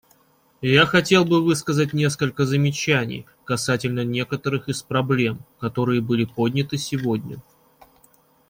[0.63, 7.37] Я хотел бы высказать несколько замечаний касательно некоторых из проблем, которые были подняты сегодня.